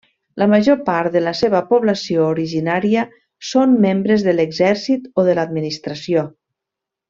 [0.43, 3.05] La major part de la seva població originària
[3.53, 6.27] són membres de l'exèrcit o de l'administració.